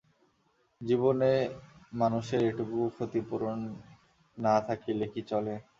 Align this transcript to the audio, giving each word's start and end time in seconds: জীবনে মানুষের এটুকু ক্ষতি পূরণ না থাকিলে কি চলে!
জীবনে 0.81 1.31
মানুষের 1.93 2.41
এটুকু 2.49 2.79
ক্ষতি 2.95 3.21
পূরণ 3.27 3.59
না 4.37 4.55
থাকিলে 4.67 5.05
কি 5.13 5.21
চলে! 5.29 5.55